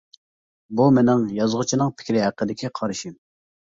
[0.79, 3.19] بۇ مىنىڭ يازغۇچىنىڭ پىكرى ھەققىدىكى قارىشىم.